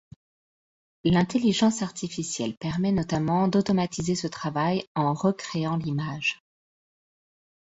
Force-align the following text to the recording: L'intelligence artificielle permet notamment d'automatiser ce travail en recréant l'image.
L'intelligence 1.03 1.83
artificielle 1.83 2.57
permet 2.57 2.91
notamment 2.91 3.47
d'automatiser 3.47 4.15
ce 4.15 4.25
travail 4.25 4.83
en 4.95 5.13
recréant 5.13 5.75
l'image. 5.77 6.39